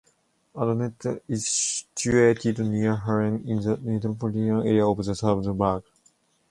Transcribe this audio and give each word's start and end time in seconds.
Adnet 0.55 1.21
is 1.27 1.47
situated 1.93 2.57
near 2.57 2.95
Hallein 2.95 3.47
in 3.47 3.61
the 3.61 3.77
metropolitan 3.77 4.65
area 4.65 4.83
of 4.83 5.05
Salzburg. 5.05 5.83